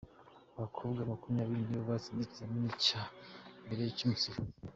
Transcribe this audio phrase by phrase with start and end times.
[0.57, 3.01] Abakobwa makumyabiri nibo batsinze ikizamini cya
[3.63, 4.53] mbere cy’ubusifuzi